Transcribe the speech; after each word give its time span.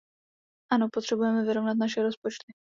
Ano, 0.71 0.87
potřebujeme 0.93 1.43
vyrovnat 1.45 1.77
naše 1.77 2.03
rozpočty. 2.03 2.53